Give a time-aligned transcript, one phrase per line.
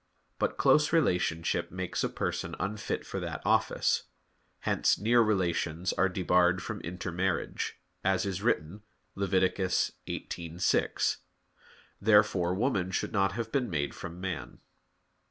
[0.39, 4.05] But close relationship makes a person unfit for that office;
[4.61, 8.81] hence near relations are debarred from intermarriage, as is written
[9.13, 9.29] (Lev.
[9.29, 11.17] 18:6).
[12.01, 14.57] Therefore woman should not have been made from man.